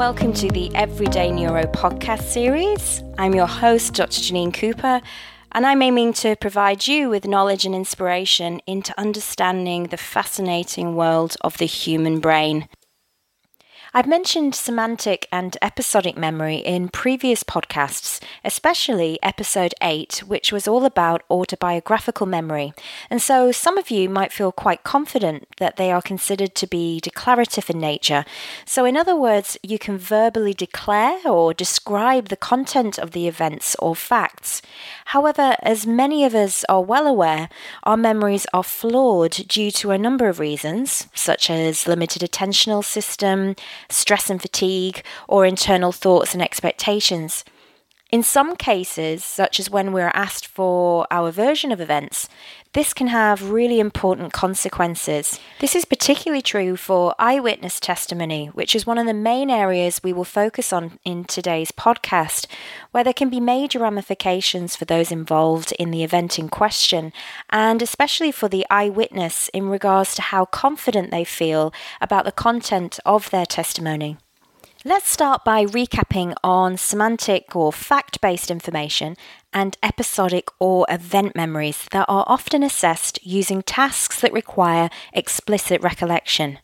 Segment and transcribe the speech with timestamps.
[0.00, 3.02] welcome to the Everyday Neuro podcast series.
[3.18, 4.22] I'm your host, Dr.
[4.22, 5.02] Janine Cooper,
[5.52, 11.36] and I'm aiming to provide you with knowledge and inspiration into understanding the fascinating world
[11.42, 12.66] of the human brain.
[13.92, 20.84] I've mentioned semantic and episodic memory in previous podcasts, especially episode 8, which was all
[20.84, 22.72] about autobiographical memory.
[23.10, 27.00] And so some of you might feel quite confident that they are considered to be
[27.00, 28.24] declarative in nature.
[28.64, 33.74] So, in other words, you can verbally declare or describe the content of the events
[33.80, 34.62] or facts.
[35.06, 37.48] However, as many of us are well aware,
[37.82, 43.56] our memories are flawed due to a number of reasons, such as limited attentional system,
[43.92, 47.44] stress and fatigue, or internal thoughts and expectations.
[48.12, 52.28] In some cases, such as when we're asked for our version of events,
[52.72, 55.38] this can have really important consequences.
[55.60, 60.12] This is particularly true for eyewitness testimony, which is one of the main areas we
[60.12, 62.46] will focus on in today's podcast,
[62.90, 67.12] where there can be major ramifications for those involved in the event in question,
[67.50, 72.98] and especially for the eyewitness in regards to how confident they feel about the content
[73.06, 74.16] of their testimony.
[74.82, 79.14] Let's start by recapping on semantic or fact based information
[79.52, 86.60] and episodic or event memories that are often assessed using tasks that require explicit recollection.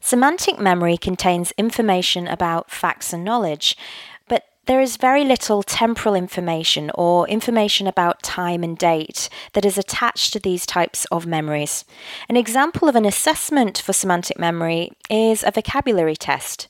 [0.00, 3.76] Semantic memory contains information about facts and knowledge,
[4.28, 9.76] but there is very little temporal information or information about time and date that is
[9.76, 11.84] attached to these types of memories.
[12.28, 16.68] An example of an assessment for semantic memory is a vocabulary test.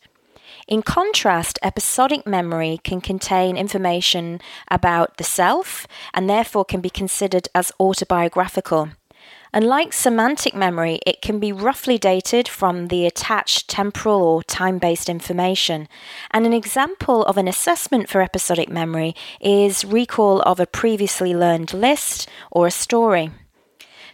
[0.69, 4.39] In contrast, episodic memory can contain information
[4.71, 8.91] about the self and therefore can be considered as autobiographical.
[9.55, 15.09] Unlike semantic memory, it can be roughly dated from the attached temporal or time based
[15.09, 15.89] information.
[16.33, 21.73] And an example of an assessment for episodic memory is recall of a previously learned
[21.73, 23.31] list or a story.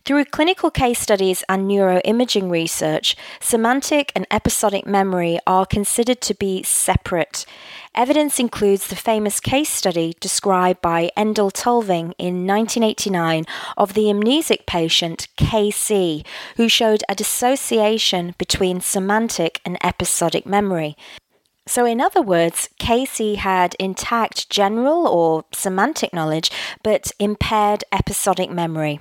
[0.05, 6.63] Through clinical case studies and neuroimaging research, semantic and episodic memory are considered to be
[6.63, 7.47] separate.
[7.95, 13.47] Evidence includes the famous case study described by Endel Tulving in 1989
[13.79, 16.27] of the amnesic patient KC,
[16.59, 20.99] who showed a dissociation between semantic and episodic memory.
[21.67, 26.51] So, in other words, KC had intact general or semantic knowledge
[26.83, 29.01] but impaired episodic memory.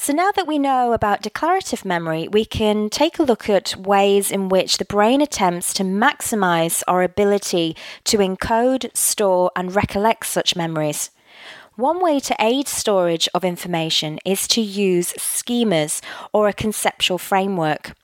[0.00, 4.30] So, now that we know about declarative memory, we can take a look at ways
[4.30, 10.54] in which the brain attempts to maximize our ability to encode, store, and recollect such
[10.54, 11.10] memories.
[11.74, 16.00] One way to aid storage of information is to use schemas
[16.32, 17.96] or a conceptual framework.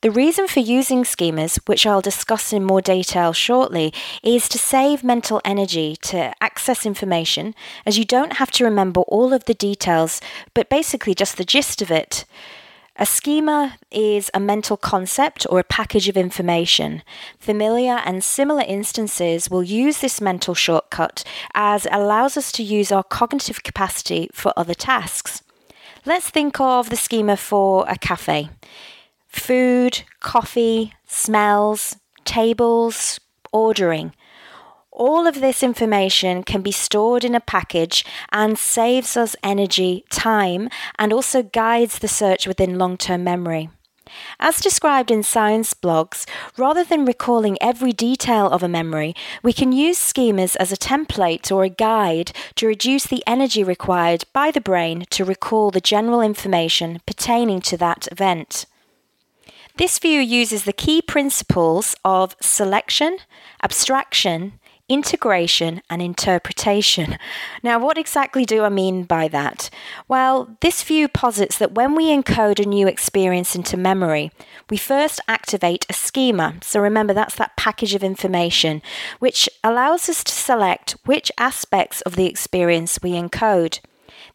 [0.00, 3.92] The reason for using schemas, which I'll discuss in more detail shortly,
[4.22, 7.52] is to save mental energy to access information,
[7.84, 10.20] as you don't have to remember all of the details,
[10.54, 12.24] but basically just the gist of it.
[12.94, 17.02] A schema is a mental concept or a package of information.
[17.40, 22.92] Familiar and similar instances will use this mental shortcut as it allows us to use
[22.92, 25.42] our cognitive capacity for other tasks.
[26.06, 28.50] Let's think of the schema for a cafe
[29.28, 33.20] food, coffee, smells, tables,
[33.52, 34.12] ordering.
[34.90, 40.68] All of this information can be stored in a package and saves us energy, time,
[40.98, 43.70] and also guides the search within long term memory.
[44.40, 49.70] As described in science blogs, rather than recalling every detail of a memory, we can
[49.70, 54.60] use schemas as a template or a guide to reduce the energy required by the
[54.60, 58.66] brain to recall the general information pertaining to that event.
[59.78, 63.18] This view uses the key principles of selection,
[63.62, 64.54] abstraction,
[64.88, 67.16] integration, and interpretation.
[67.62, 69.70] Now, what exactly do I mean by that?
[70.08, 74.32] Well, this view posits that when we encode a new experience into memory,
[74.68, 76.56] we first activate a schema.
[76.60, 78.82] So remember, that's that package of information
[79.20, 83.78] which allows us to select which aspects of the experience we encode.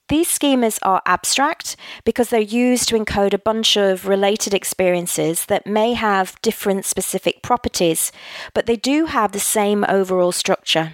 [0.09, 5.65] These schemas are abstract because they're used to encode a bunch of related experiences that
[5.65, 8.11] may have different specific properties,
[8.53, 10.93] but they do have the same overall structure.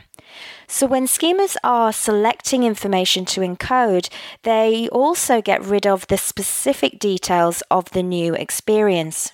[0.67, 4.09] So, when schemas are selecting information to encode,
[4.43, 9.33] they also get rid of the specific details of the new experience.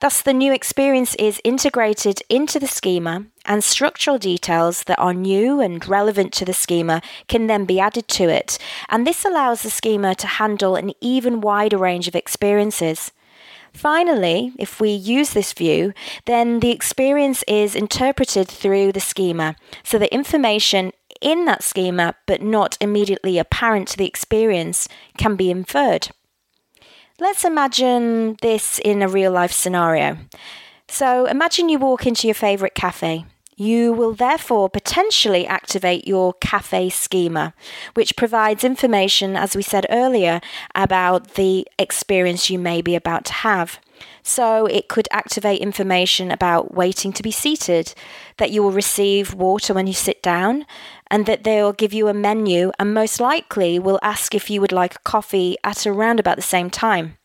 [0.00, 5.60] Thus, the new experience is integrated into the schema, and structural details that are new
[5.60, 8.58] and relevant to the schema can then be added to it.
[8.88, 13.12] And this allows the schema to handle an even wider range of experiences.
[13.72, 15.92] Finally, if we use this view,
[16.24, 19.54] then the experience is interpreted through the schema.
[19.84, 24.88] So the information in that schema, but not immediately apparent to the experience,
[25.18, 26.08] can be inferred.
[27.18, 30.18] Let's imagine this in a real life scenario.
[30.88, 33.24] So imagine you walk into your favourite cafe.
[33.58, 37.54] You will therefore potentially activate your cafe schema,
[37.94, 40.42] which provides information, as we said earlier,
[40.74, 43.80] about the experience you may be about to have.
[44.22, 47.94] So it could activate information about waiting to be seated,
[48.36, 50.66] that you will receive water when you sit down,
[51.10, 54.72] and that they'll give you a menu and most likely will ask if you would
[54.72, 57.16] like a coffee at around about the same time.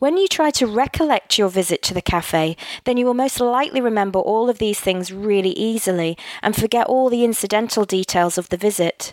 [0.00, 3.82] When you try to recollect your visit to the cafe, then you will most likely
[3.82, 8.56] remember all of these things really easily and forget all the incidental details of the
[8.56, 9.12] visit.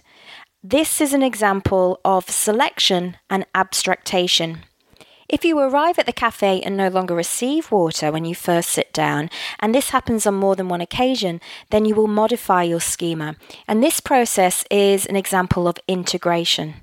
[0.63, 4.59] This is an example of selection and abstractation.
[5.27, 8.93] If you arrive at the cafe and no longer receive water when you first sit
[8.93, 9.29] down,
[9.59, 13.35] and this happens on more than one occasion, then you will modify your schema.
[13.67, 16.75] And this process is an example of integration.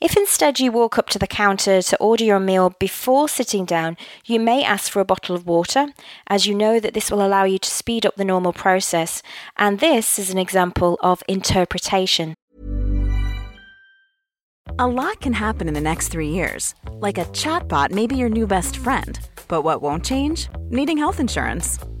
[0.00, 3.98] If instead you walk up to the counter to order your meal before sitting down,
[4.24, 5.88] you may ask for a bottle of water,
[6.26, 9.22] as you know that this will allow you to speed up the normal process.
[9.58, 12.34] And this is an example of interpretation.
[14.78, 16.74] A lot can happen in the next three years.
[16.92, 19.20] Like a chatbot may be your new best friend.
[19.48, 20.48] But what won't change?
[20.70, 21.78] Needing health insurance.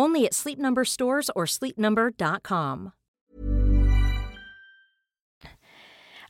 [0.00, 2.92] Only at Sleep Number stores or sleepnumber.com.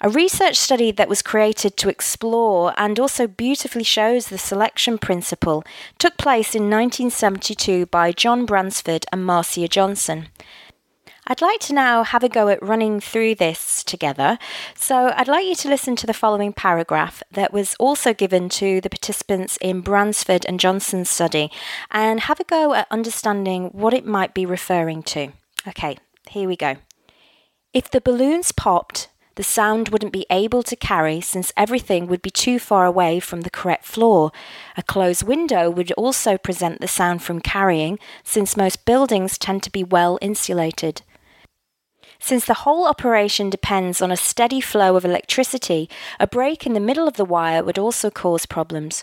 [0.00, 5.62] A research study that was created to explore and also beautifully shows the selection principle
[5.98, 10.30] took place in 1972 by John Bransford and Marcia Johnson.
[11.30, 14.36] I'd like to now have a go at running through this together.
[14.74, 18.80] So I'd like you to listen to the following paragraph that was also given to
[18.80, 21.52] the participants in Bransford and Johnson's study
[21.88, 25.28] and have a go at understanding what it might be referring to.
[25.68, 25.98] Okay,
[26.30, 26.78] here we go.
[27.72, 32.30] If the balloons popped, the sound wouldn't be able to carry since everything would be
[32.30, 34.32] too far away from the correct floor.
[34.76, 39.70] A closed window would also present the sound from carrying since most buildings tend to
[39.70, 41.02] be well insulated.
[42.22, 45.88] Since the whole operation depends on a steady flow of electricity,
[46.20, 49.02] a break in the middle of the wire would also cause problems.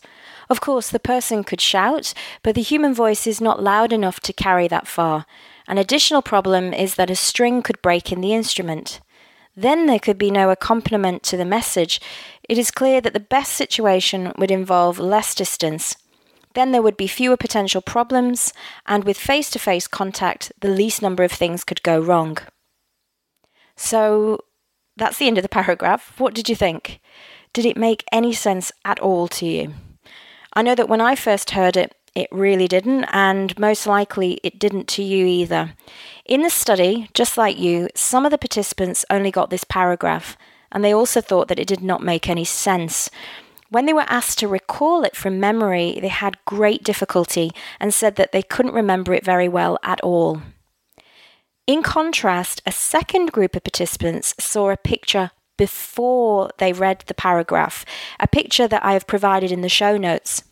[0.50, 4.34] Of course, the person could shout, but the human voice is not loud enough to
[4.34, 5.26] carry that far.
[5.68, 9.02] An additional problem is that a string could break in the instrument.
[9.56, 12.00] Then there could be no accompaniment to the message.
[12.48, 15.98] It is clear that the best situation would involve less distance.
[16.54, 18.54] Then there would be fewer potential problems,
[18.86, 22.38] and with face to face contact, the least number of things could go wrong.
[23.78, 24.40] So
[24.98, 26.20] that's the end of the paragraph.
[26.20, 27.00] What did you think?
[27.54, 29.74] Did it make any sense at all to you?
[30.54, 34.58] I know that when I first heard it, it really didn't, and most likely it
[34.58, 35.76] didn't to you either.
[36.26, 40.36] In the study, just like you, some of the participants only got this paragraph,
[40.72, 43.12] and they also thought that it did not make any sense.
[43.70, 48.16] When they were asked to recall it from memory, they had great difficulty and said
[48.16, 50.42] that they couldn't remember it very well at all.
[51.68, 57.84] In contrast, a second group of participants saw a picture before they read the paragraph,
[58.22, 60.44] a picture that I have provided in the show notes.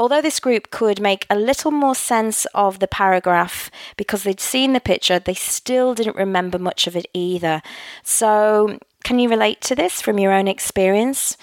[0.02, 4.74] Although this group could make a little more sense of the paragraph because they'd seen
[4.74, 7.62] the picture, they still didn't remember much of it either.
[8.02, 11.38] So can you relate to this from your own experience?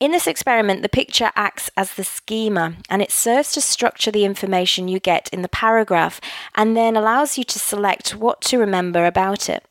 [0.00, 4.26] In this experiment, the picture acts as the schema and it serves to structure the
[4.26, 6.20] information you get in the paragraph
[6.54, 9.64] and then allows you to select what to remember about it.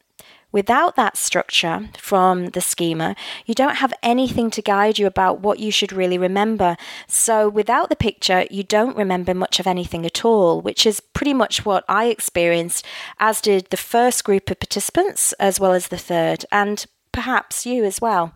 [0.51, 3.15] Without that structure from the schema,
[3.45, 6.75] you don't have anything to guide you about what you should really remember.
[7.07, 11.33] So, without the picture, you don't remember much of anything at all, which is pretty
[11.33, 12.85] much what I experienced,
[13.17, 17.85] as did the first group of participants, as well as the third, and perhaps you
[17.85, 18.33] as well.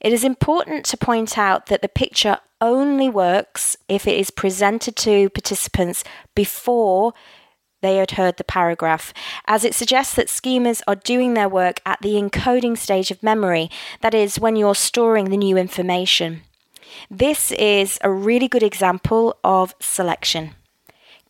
[0.00, 4.96] It is important to point out that the picture only works if it is presented
[4.96, 6.02] to participants
[6.34, 7.12] before
[7.84, 9.12] they had heard the paragraph,
[9.46, 13.70] as it suggests that schemas are doing their work at the encoding stage of memory,
[14.00, 16.42] that is, when you're storing the new information.
[17.10, 20.54] This is a really good example of selection.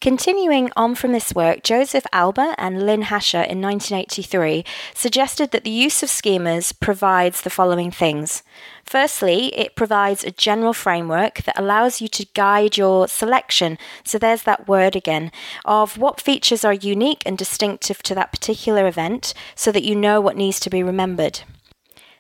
[0.05, 4.63] Continuing on from this work, Joseph Alba and Lynn Hasher in 1983
[4.95, 8.43] suggested that the use of schemas provides the following things.
[8.85, 14.43] Firstly, it provides a general framework that allows you to guide your selection, so there's
[14.43, 15.33] that word again,
[15.65, 20.21] of what features are unique and distinctive to that particular event so that you know
[20.21, 21.41] what needs to be remembered.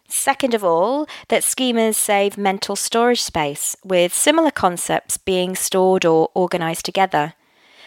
[0.08, 6.30] Second of all, that schemas save mental storage space, with similar concepts being stored or
[6.32, 7.34] organized together.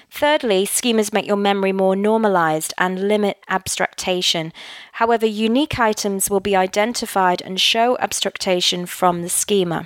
[0.10, 4.52] Thirdly, schemas make your memory more normalized and limit abstractation.
[4.94, 9.86] However, unique items will be identified and show abstractation from the schema.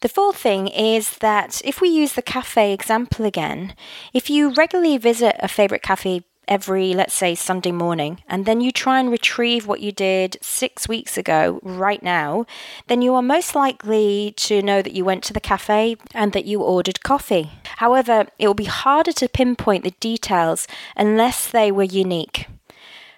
[0.00, 3.74] The fourth thing is that if we use the cafe example again,
[4.14, 8.72] if you regularly visit a favorite cafe every, let's say, Sunday morning, and then you
[8.72, 12.44] try and retrieve what you did six weeks ago right now,
[12.88, 16.44] then you are most likely to know that you went to the cafe and that
[16.44, 17.52] you ordered coffee.
[17.76, 20.66] However, it will be harder to pinpoint the details
[20.96, 22.46] unless they were unique.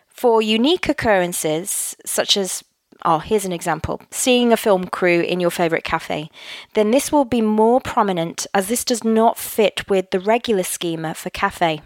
[0.08, 2.62] For unique occurrences, such as
[3.04, 4.00] Oh, here's an example.
[4.12, 6.30] Seeing a film crew in your favourite cafe.
[6.74, 11.14] Then this will be more prominent as this does not fit with the regular schema
[11.14, 11.80] for cafe.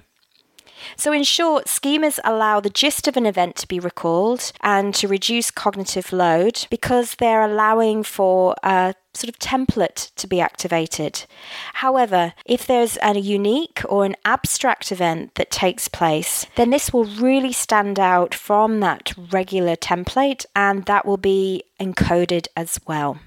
[0.96, 5.08] So, in short, schemas allow the gist of an event to be recalled and to
[5.08, 11.24] reduce cognitive load because they're allowing for a sort of template to be activated.
[11.74, 17.04] However, if there's a unique or an abstract event that takes place, then this will
[17.04, 23.18] really stand out from that regular template and that will be encoded as well.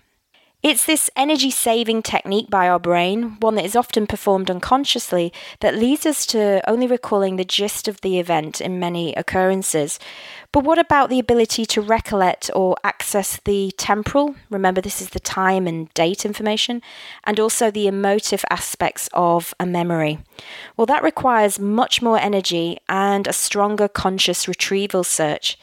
[0.62, 5.74] It's this energy saving technique by our brain, one that is often performed unconsciously, that
[5.74, 10.00] leads us to only recalling the gist of the event in many occurrences.
[10.52, 14.36] But what about the ability to recollect or access the temporal?
[14.50, 16.82] Remember, this is the time and date information,
[17.24, 20.20] and also the emotive aspects of a memory.
[20.76, 25.58] Well, that requires much more energy and a stronger conscious retrieval search.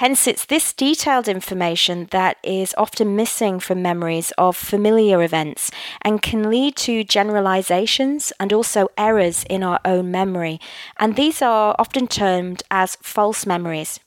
[0.00, 6.22] Hence, it's this detailed information that is often missing from memories of familiar events and
[6.22, 10.58] can lead to generalizations and also errors in our own memory.
[10.98, 14.00] And these are often termed as false memories.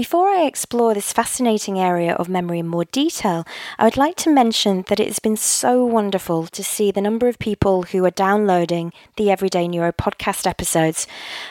[0.00, 3.44] Before I explore this fascinating area of memory in more detail,
[3.78, 7.28] I would like to mention that it has been so wonderful to see the number
[7.28, 11.06] of people who are downloading the Everyday Neuro podcast episodes.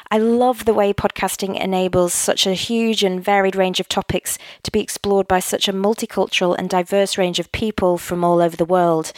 [0.09, 4.71] I love the way podcasting enables such a huge and varied range of topics to
[4.71, 8.65] be explored by such a multicultural and diverse range of people from all over the
[8.65, 9.13] world.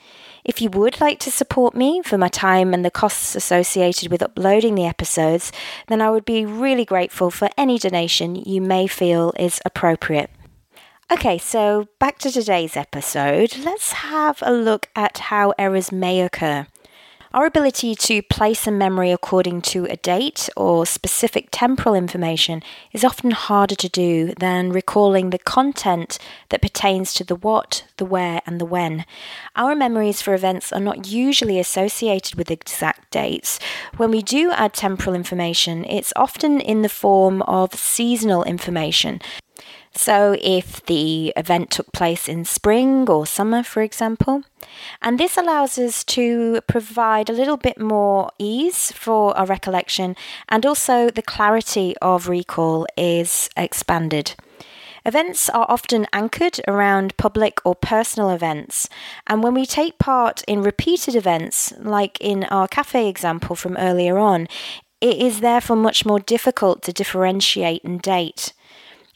[0.44, 4.22] If you would like to support me for my time and the costs associated with
[4.22, 5.52] uploading the episodes,
[5.88, 10.30] then I would be really grateful for any donation you may feel is appropriate.
[11.10, 13.56] Okay, so back to today's episode.
[13.64, 16.66] Let's have a look at how errors may occur.
[17.32, 22.62] Our ability to place a memory according to a date or specific temporal information
[22.92, 26.18] is often harder to do than recalling the content
[26.50, 29.06] that pertains to the what, the where, and the when.
[29.56, 33.58] Our memories for events are not usually associated with exact dates.
[33.96, 39.22] When we do add temporal information, it's often in the form of seasonal information.
[39.98, 44.44] So, if the event took place in spring or summer, for example,
[45.02, 50.14] and this allows us to provide a little bit more ease for our recollection,
[50.48, 54.36] and also the clarity of recall is expanded.
[55.04, 58.88] Events are often anchored around public or personal events,
[59.26, 64.16] and when we take part in repeated events, like in our cafe example from earlier
[64.16, 64.46] on,
[65.00, 68.52] it is therefore much more difficult to differentiate and date.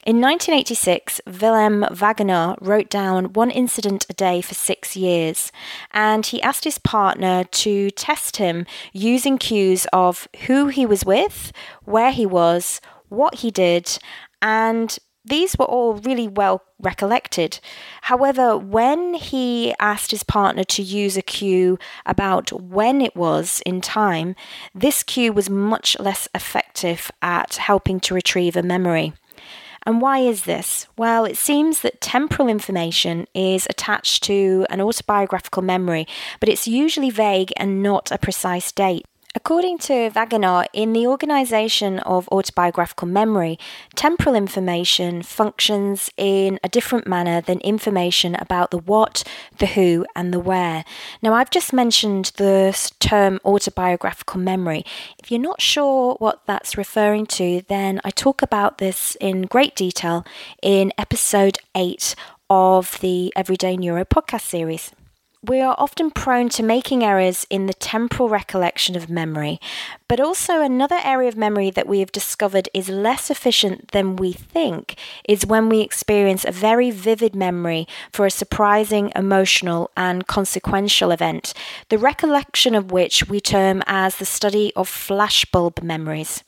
[0.05, 5.53] In 1986, Wilhelm Wagenaar wrote down one incident a day for six years,
[5.93, 11.53] and he asked his partner to test him using cues of who he was with,
[11.85, 12.81] where he was,
[13.11, 13.97] what he did,
[14.41, 17.61] and these were all really well recollected.
[18.03, 23.81] However, when he asked his partner to use a cue about when it was in
[23.81, 24.35] time,
[24.75, 29.13] this cue was much less effective at helping to retrieve a memory.
[29.85, 30.87] And why is this?
[30.97, 36.07] Well, it seems that temporal information is attached to an autobiographical memory,
[36.41, 39.05] but it's usually vague and not a precise date.
[39.35, 43.59] According to Wagenaar, in the organization of autobiographical memory,
[43.97, 49.25] temporal information functions in a different manner than information about the what,
[49.57, 50.85] the who, and the where.
[51.23, 54.85] Now, I've just mentioned the term autobiographical memory.
[55.19, 59.75] If you're not sure what that's referring to, then I talk about this in great
[59.75, 60.27] detail
[60.63, 62.15] in episode 8
[62.51, 64.93] of the Everyday Neuro podcast series
[65.45, 69.61] we are often prone to making errors in the temporal recollection of memory,
[70.07, 74.33] but also another area of memory that we have discovered is less efficient than we
[74.33, 74.95] think
[75.29, 81.55] is when we experience a very vivid memory for a surprising, emotional, and consequential event,
[81.89, 86.45] the recollection of which we term as the study of flashbulb memories.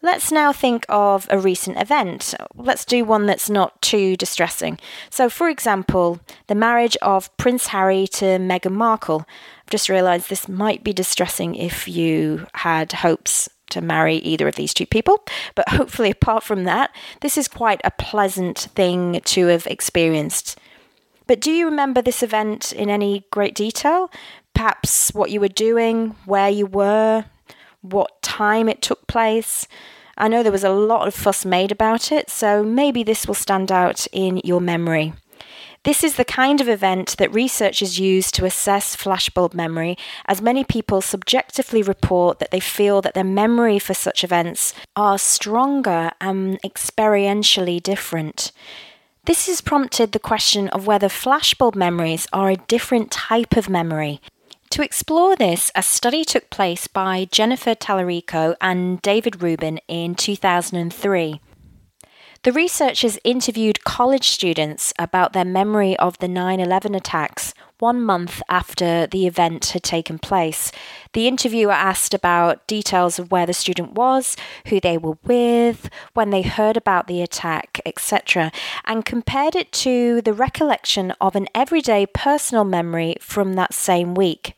[0.00, 2.32] Let's now think of a recent event.
[2.54, 4.78] Let's do one that's not too distressing.
[5.10, 9.26] So, for example, the marriage of Prince Harry to Meghan Markle.
[9.62, 14.54] I've just realised this might be distressing if you had hopes to marry either of
[14.54, 15.24] these two people,
[15.56, 20.58] but hopefully, apart from that, this is quite a pleasant thing to have experienced.
[21.26, 24.10] But do you remember this event in any great detail?
[24.54, 27.26] Perhaps what you were doing, where you were,
[27.82, 29.66] what time it took place.
[30.16, 33.34] I know there was a lot of fuss made about it, so maybe this will
[33.34, 35.12] stand out in your memory.
[35.82, 39.96] This is the kind of event that researchers use to assess flashbulb memory,
[40.26, 45.18] as many people subjectively report that they feel that their memory for such events are
[45.18, 48.52] stronger and experientially different.
[49.24, 54.20] This has prompted the question of whether flashbulb memories are a different type of memory.
[54.70, 61.40] To explore this, a study took place by Jennifer Talarico and David Rubin in 2003.
[62.44, 68.42] The researchers interviewed college students about their memory of the 9 11 attacks one month
[68.48, 70.70] after the event had taken place.
[71.14, 76.30] The interviewer asked about details of where the student was, who they were with, when
[76.30, 78.52] they heard about the attack, etc.,
[78.84, 84.54] and compared it to the recollection of an everyday personal memory from that same week.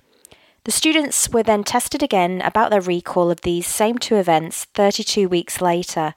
[0.64, 5.27] The students were then tested again about their recall of these same two events 32
[5.27, 6.14] weeks later,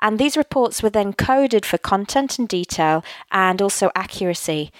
[0.00, 4.70] and these reports were then coded for content and detail and also accuracy.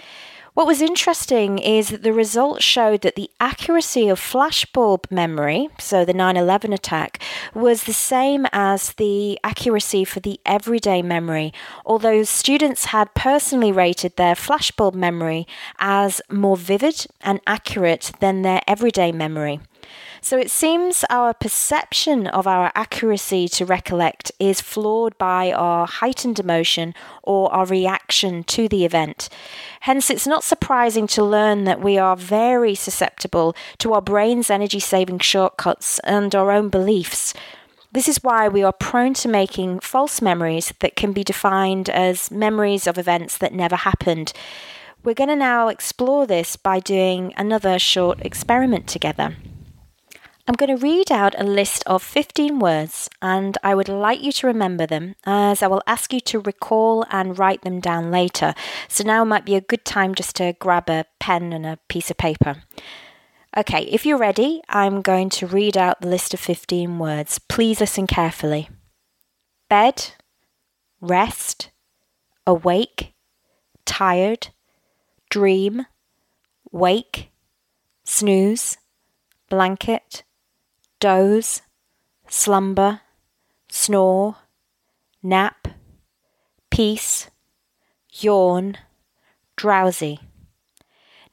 [0.56, 6.02] What was interesting is that the results showed that the accuracy of flashbulb memory, so
[6.02, 7.22] the 9 11 attack,
[7.54, 11.52] was the same as the accuracy for the everyday memory,
[11.84, 15.46] although students had personally rated their flashbulb memory
[15.78, 19.60] as more vivid and accurate than their everyday memory.
[20.26, 26.40] So it seems our perception of our accuracy to recollect is flawed by our heightened
[26.40, 29.28] emotion or our reaction to the event.
[29.82, 34.80] Hence, it's not surprising to learn that we are very susceptible to our brain's energy
[34.80, 37.32] saving shortcuts and our own beliefs.
[37.92, 42.32] This is why we are prone to making false memories that can be defined as
[42.32, 44.32] memories of events that never happened.
[45.04, 49.36] We're going to now explore this by doing another short experiment together.
[50.48, 54.30] I'm going to read out a list of 15 words and I would like you
[54.30, 58.54] to remember them as I will ask you to recall and write them down later.
[58.86, 62.12] So now might be a good time just to grab a pen and a piece
[62.12, 62.62] of paper.
[63.56, 67.40] Okay, if you're ready, I'm going to read out the list of 15 words.
[67.40, 68.68] Please listen carefully
[69.68, 70.12] bed,
[71.00, 71.70] rest,
[72.46, 73.14] awake,
[73.84, 74.48] tired,
[75.28, 75.86] dream,
[76.70, 77.32] wake,
[78.04, 78.78] snooze,
[79.48, 80.22] blanket
[81.00, 81.62] doze,
[82.28, 83.00] slumber,
[83.68, 84.36] snore,
[85.22, 85.68] nap,
[86.70, 87.30] peace,
[88.12, 88.76] yawn,
[89.56, 90.20] drowsy.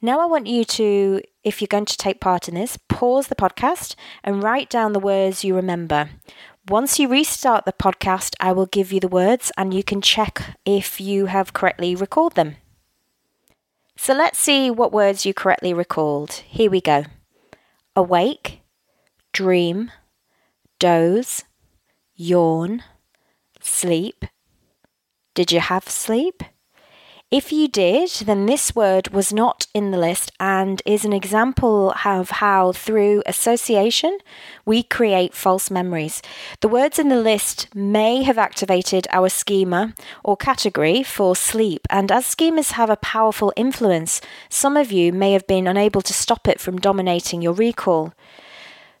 [0.00, 3.34] Now, I want you to, if you're going to take part in this, pause the
[3.34, 6.10] podcast and write down the words you remember.
[6.68, 10.58] Once you restart the podcast, I will give you the words and you can check
[10.64, 12.56] if you have correctly recalled them.
[13.96, 16.32] So let's see what words you correctly recalled.
[16.32, 17.04] Here we go
[17.96, 18.60] awake,
[19.34, 19.90] dream,
[20.78, 21.44] doze,
[22.14, 22.84] yawn,
[23.60, 24.24] sleep.
[25.34, 26.44] Did you have sleep?
[27.32, 31.92] If you did, then this word was not in the list and is an example
[32.04, 34.18] of how, through association,
[34.64, 36.22] we create false memories.
[36.60, 42.12] The words in the list may have activated our schema or category for sleep, and
[42.12, 46.46] as schemas have a powerful influence, some of you may have been unable to stop
[46.46, 48.12] it from dominating your recall.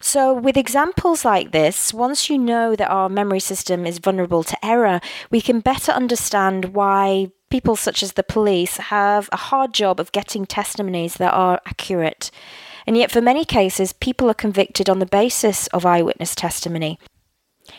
[0.06, 4.64] So, with examples like this, once you know that our memory system is vulnerable to
[4.64, 9.98] error, we can better understand why people such as the police have a hard job
[9.98, 12.30] of getting testimonies that are accurate.
[12.86, 16.98] And yet, for many cases, people are convicted on the basis of eyewitness testimony.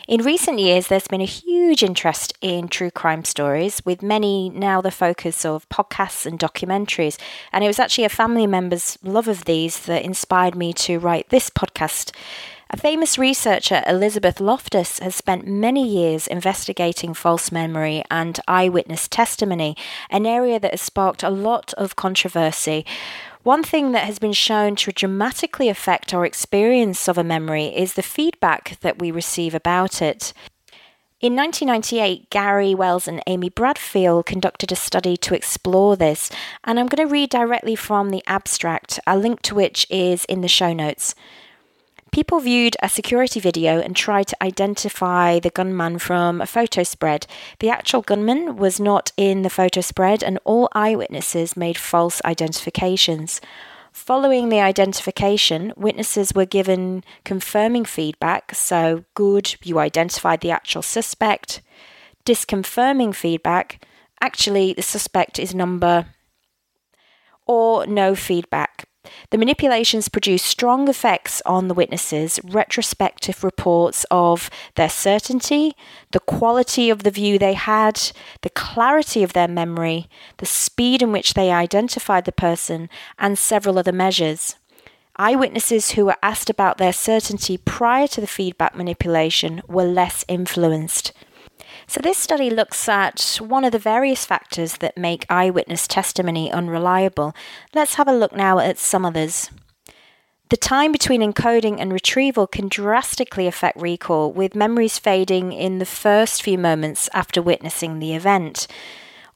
[0.08, 4.80] In recent years, there's been a huge interest in true crime stories, with many now
[4.80, 7.18] the focus of podcasts and documentaries.
[7.52, 11.28] And it was actually a family member's love of these that inspired me to write
[11.30, 12.12] this podcast.
[12.68, 19.76] A famous researcher, Elizabeth Loftus, has spent many years investigating false memory and eyewitness testimony,
[20.10, 22.84] an area that has sparked a lot of controversy.
[23.44, 27.94] One thing that has been shown to dramatically affect our experience of a memory is
[27.94, 30.32] the feedback that we receive about it.
[31.20, 36.30] In 1998, Gary Wells and Amy Bradfield conducted a study to explore this,
[36.64, 40.40] and I'm going to read directly from the abstract, a link to which is in
[40.40, 41.14] the show notes.
[42.12, 47.26] People viewed a security video and tried to identify the gunman from a photo spread.
[47.58, 53.40] The actual gunman was not in the photo spread, and all eyewitnesses made false identifications.
[53.92, 61.60] Following the identification, witnesses were given confirming feedback so, good, you identified the actual suspect.
[62.24, 63.84] Disconfirming feedback,
[64.20, 66.06] actually, the suspect is number.
[67.46, 68.86] Or no feedback,
[69.30, 75.74] the manipulations produce strong effects on the witnesses, retrospective reports of their certainty,
[76.12, 81.12] the quality of the view they had, the clarity of their memory, the speed in
[81.12, 82.88] which they identified the person,
[83.18, 84.56] and several other measures.
[85.16, 91.12] Eyewitnesses who were asked about their certainty prior to the feedback manipulation were less influenced.
[91.88, 97.34] So, this study looks at one of the various factors that make eyewitness testimony unreliable.
[97.74, 99.50] Let's have a look now at some others.
[100.48, 105.84] The time between encoding and retrieval can drastically affect recall, with memories fading in the
[105.84, 108.66] first few moments after witnessing the event.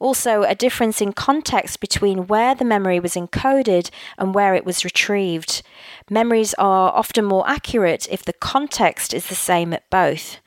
[0.01, 4.85] Also, a difference in context between where the memory was encoded and where it was
[4.85, 5.63] retrieved.
[6.09, 10.41] Memories are often more accurate if the context is the same at both.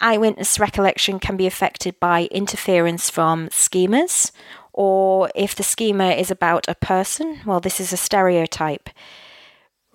[0.00, 4.30] Eyewitness recollection can be affected by interference from schemas,
[4.72, 8.90] or if the schema is about a person, well, this is a stereotype.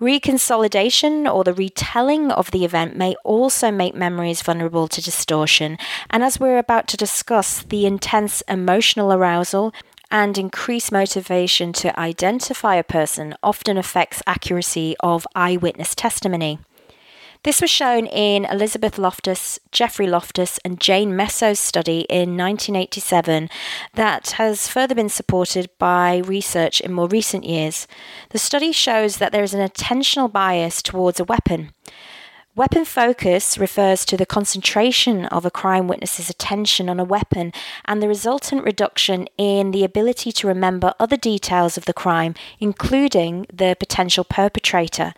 [0.00, 5.78] Reconsolidation or the retelling of the event may also make memories vulnerable to distortion.
[6.10, 9.72] And as we're about to discuss, the intense emotional arousal
[10.10, 16.58] and increased motivation to identify a person often affects accuracy of eyewitness testimony.
[17.44, 23.50] This was shown in Elizabeth Loftus, Jeffrey Loftus, and Jane Messo's study in 1987
[23.94, 27.88] that has further been supported by research in more recent years.
[28.30, 31.72] The study shows that there is an attentional bias towards a weapon.
[32.54, 37.52] Weapon focus refers to the concentration of a crime witness's attention on a weapon
[37.86, 43.46] and the resultant reduction in the ability to remember other details of the crime, including
[43.52, 45.12] the potential perpetrator.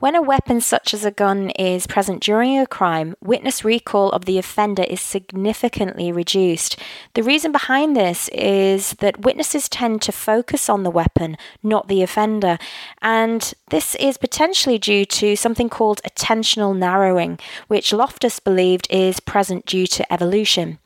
[0.00, 4.26] When a weapon such as a gun is present during a crime, witness recall of
[4.26, 6.78] the offender is significantly reduced.
[7.14, 12.02] The reason behind this is that witnesses tend to focus on the weapon, not the
[12.02, 12.58] offender,
[13.02, 19.66] and this is potentially due to something called attentional narrowing, which Loftus believed is present
[19.66, 20.78] due to evolution.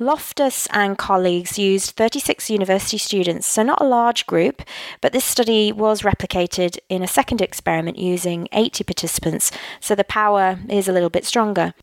[0.00, 4.62] Loftus and colleagues used 36 university students, so not a large group,
[5.00, 10.58] but this study was replicated in a second experiment using 80 participants, so the power
[10.68, 11.74] is a little bit stronger.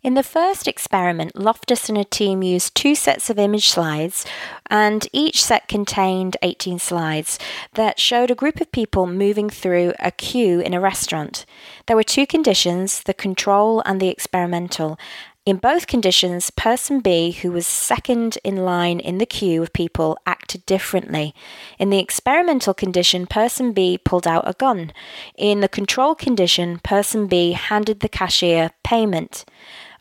[0.00, 4.24] In the first experiment, Loftus and a team used two sets of image slides,
[4.70, 7.36] and each set contained 18 slides
[7.74, 11.44] that showed a group of people moving through a queue in a restaurant.
[11.86, 15.00] There were two conditions the control and the experimental,
[15.48, 20.18] in both conditions, person B, who was second in line in the queue of people,
[20.26, 21.34] acted differently.
[21.78, 24.92] In the experimental condition, person B pulled out a gun.
[25.38, 29.46] In the control condition, person B handed the cashier payment.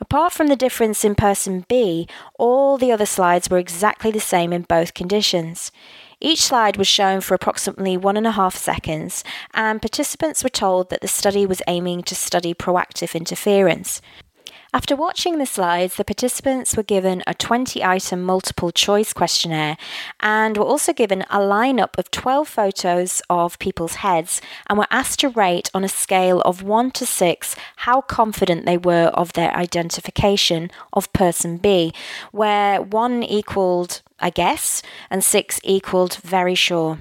[0.01, 4.51] Apart from the difference in person B, all the other slides were exactly the same
[4.51, 5.71] in both conditions.
[6.19, 10.89] Each slide was shown for approximately one and a half seconds, and participants were told
[10.89, 14.01] that the study was aiming to study proactive interference.
[14.77, 19.75] After watching the slides, the participants were given a 20 item multiple choice questionnaire
[20.19, 25.21] and were also given a lineup of 12 photos of people's heads and were asked
[25.21, 27.55] to rate on a scale of 1 to 6
[27.87, 31.91] how confident they were of their identification of person B,
[32.31, 36.99] where 1 equaled I guess and 6 equaled very sure.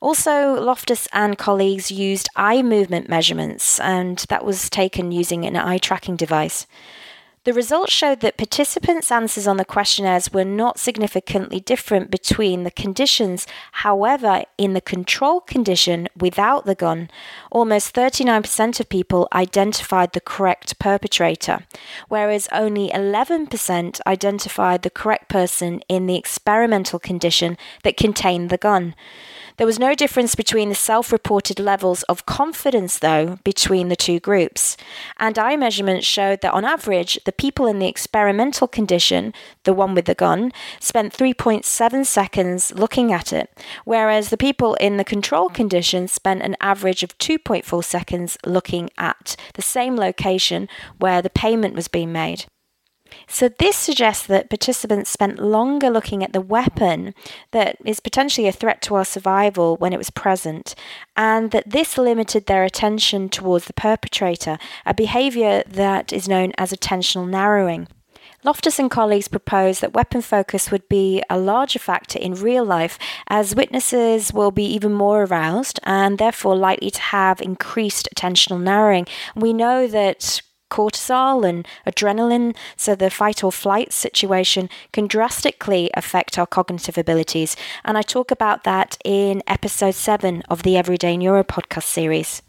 [0.00, 5.78] Also, Loftus and colleagues used eye movement measurements, and that was taken using an eye
[5.78, 6.66] tracking device.
[7.44, 12.70] The results showed that participants' answers on the questionnaires were not significantly different between the
[12.70, 13.46] conditions.
[13.72, 17.08] However, in the control condition without the gun,
[17.50, 21.60] almost 39% of people identified the correct perpetrator,
[22.08, 28.94] whereas only 11% identified the correct person in the experimental condition that contained the gun.
[29.60, 34.18] There was no difference between the self reported levels of confidence, though, between the two
[34.18, 34.74] groups.
[35.18, 39.94] And eye measurements showed that on average, the people in the experimental condition, the one
[39.94, 43.50] with the gun, spent 3.7 seconds looking at it,
[43.84, 49.36] whereas the people in the control condition spent an average of 2.4 seconds looking at
[49.56, 52.46] the same location where the payment was being made.
[53.26, 57.14] So, this suggests that participants spent longer looking at the weapon
[57.52, 60.74] that is potentially a threat to our survival when it was present,
[61.16, 66.72] and that this limited their attention towards the perpetrator, a behaviour that is known as
[66.72, 67.88] attentional narrowing.
[68.42, 72.98] Loftus and colleagues proposed that weapon focus would be a larger factor in real life
[73.28, 79.06] as witnesses will be even more aroused and therefore likely to have increased attentional narrowing.
[79.36, 80.40] We know that
[80.70, 87.56] cortisol and adrenaline, so the fight or flight situation can drastically affect our cognitive abilities.
[87.84, 92.42] And I talk about that in episode 7 of the Everyday Neuro podcast series.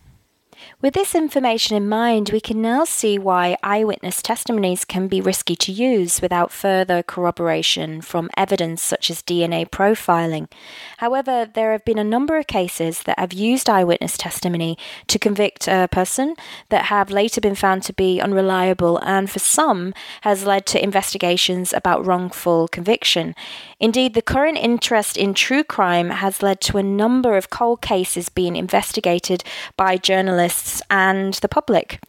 [0.81, 5.55] With this information in mind, we can now see why eyewitness testimonies can be risky
[5.57, 10.51] to use without further corroboration from evidence such as DNA profiling.
[10.97, 15.67] However, there have been a number of cases that have used eyewitness testimony to convict
[15.67, 16.35] a person
[16.69, 21.73] that have later been found to be unreliable and for some has led to investigations
[21.73, 23.35] about wrongful conviction.
[23.79, 28.29] Indeed, the current interest in true crime has led to a number of cold cases
[28.29, 29.43] being investigated
[29.77, 30.50] by journalists
[30.89, 31.99] and the public.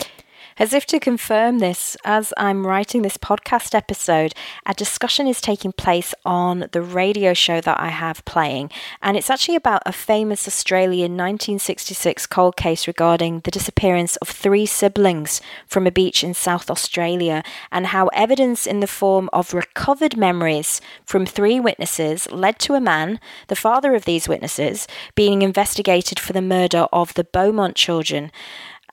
[0.63, 4.33] As if to confirm this, as I'm writing this podcast episode,
[4.65, 8.71] a discussion is taking place on the radio show that I have playing,
[9.03, 14.65] and it's actually about a famous Australian 1966 cold case regarding the disappearance of three
[14.65, 20.17] siblings from a beach in South Australia, and how evidence in the form of recovered
[20.17, 26.21] memories from three witnesses led to a man, the father of these witnesses, being investigated
[26.21, 28.31] for the murder of the Beaumont children.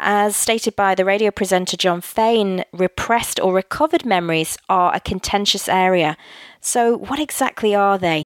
[0.02, 5.68] As stated by the radio presenter Jon Faine, repressed or recovered memories are a contentious
[5.68, 6.16] area.
[6.62, 8.24] So, what exactly are they?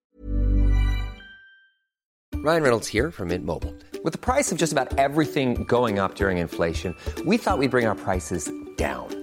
[2.35, 3.73] Ryan Reynolds here from Mint Mobile.
[4.03, 7.87] With the price of just about everything going up during inflation, we thought we'd bring
[7.87, 9.22] our prices down.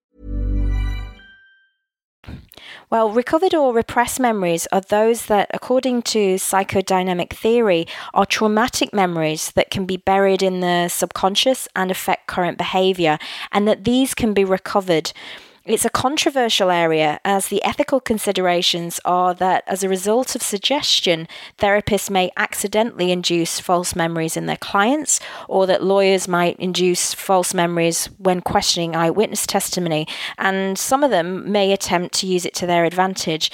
[2.91, 9.53] Well, recovered or repressed memories are those that, according to psychodynamic theory, are traumatic memories
[9.53, 13.17] that can be buried in the subconscious and affect current behavior,
[13.53, 15.13] and that these can be recovered.
[15.63, 21.27] It's a controversial area as the ethical considerations are that as a result of suggestion,
[21.59, 27.53] therapists may accidentally induce false memories in their clients, or that lawyers might induce false
[27.53, 30.07] memories when questioning eyewitness testimony,
[30.39, 33.51] and some of them may attempt to use it to their advantage.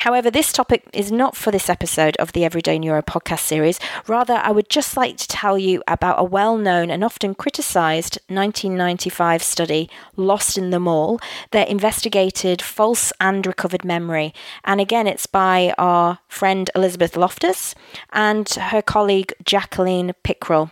[0.00, 3.78] However, this topic is not for this episode of the Everyday Neuro podcast series.
[4.06, 8.18] Rather, I would just like to tell you about a well known and often criticised
[8.28, 14.32] 1995 study, Lost in the Mall, that investigated false and recovered memory.
[14.64, 17.74] And again, it's by our friend Elizabeth Loftus
[18.10, 20.70] and her colleague Jacqueline Pickrell.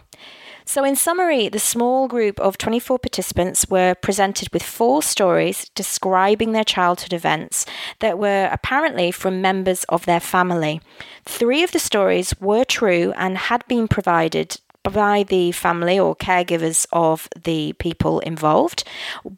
[0.69, 6.53] So, in summary, the small group of 24 participants were presented with four stories describing
[6.53, 7.65] their childhood events
[8.01, 10.83] that were apparently from members of their family.
[11.25, 16.87] Three of the stories were true and had been provided by the family or caregivers
[16.93, 18.85] of the people involved,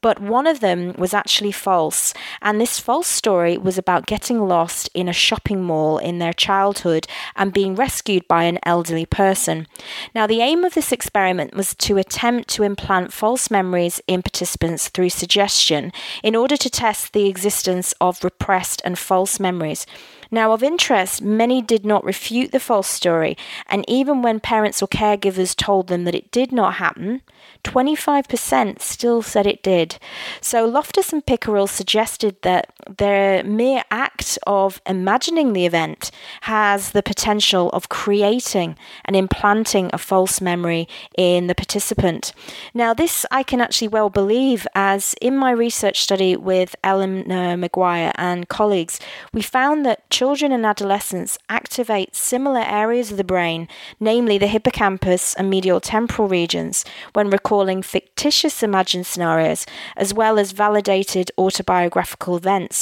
[0.01, 2.15] but one of them was actually false.
[2.43, 7.07] And this false story was about getting lost in a shopping mall in their childhood
[7.37, 9.67] and being rescued by an elderly person.
[10.15, 14.89] Now, the aim of this experiment was to attempt to implant false memories in participants
[14.89, 19.87] through suggestion in order to test the existence of repressed and false memories.
[20.31, 24.89] Now, of interest, many did not refute the false story, and even when parents or
[24.89, 27.23] caregivers told them that it did not happen,
[27.65, 29.99] 25% still said it did.
[30.41, 36.11] So Loftus and Pickrell suggested that the mere act of imagining the event
[36.43, 42.33] has the potential of creating and implanting a false memory in the participant.
[42.75, 48.13] Now, this I can actually well believe, as in my research study with Eleanor Maguire
[48.17, 48.99] and colleagues,
[49.33, 53.69] we found that children and adolescents activate similar areas of the brain,
[54.01, 60.53] namely the hippocampus and medial temporal regions, when recalling fictitious imagined scenarios, as well as
[60.53, 62.80] validated autobiographical events.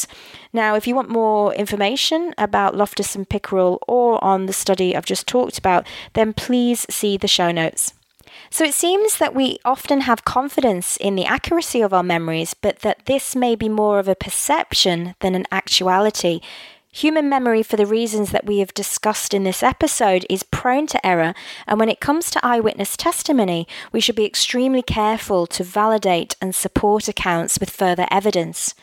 [0.53, 5.05] Now, if you want more information about Loftus and Pickrell or on the study I've
[5.05, 7.95] just talked about, then please see the show notes.
[8.51, 12.81] So it seems that we often have confidence in the accuracy of our memories, but
[12.81, 16.41] that this may be more of a perception than an actuality.
[16.91, 21.07] Human memory, for the reasons that we have discussed in this episode, is prone to
[21.07, 21.35] error,
[21.67, 26.55] and when it comes to eyewitness testimony, we should be extremely careful to validate and
[26.55, 28.75] support accounts with further evidence.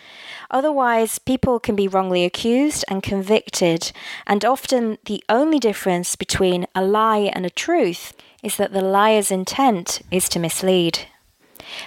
[0.51, 3.91] Otherwise, people can be wrongly accused and convicted,
[4.27, 9.31] and often the only difference between a lie and a truth is that the liar's
[9.31, 10.99] intent is to mislead.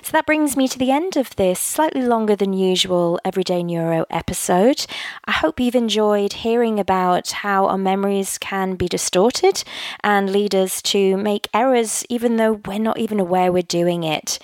[0.02, 4.04] So that brings me to the end of this slightly longer than usual Everyday Neuro
[4.10, 4.86] episode.
[5.24, 9.62] I hope you've enjoyed hearing about how our memories can be distorted
[10.02, 14.38] and lead us to make errors even though we're not even aware we're doing it.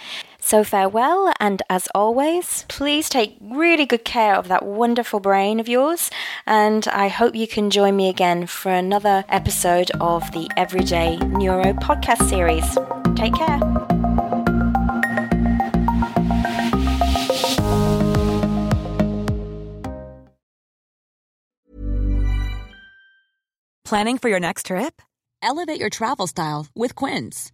[0.47, 5.71] So, farewell, and as always, please take really good care of that wonderful brain of
[5.71, 6.11] yours.
[6.47, 11.73] And I hope you can join me again for another episode of the Everyday Neuro
[11.73, 12.77] podcast series.
[13.17, 13.59] Take care.
[23.87, 25.01] Planning for your next trip?
[25.41, 27.54] Elevate your travel style with Quince.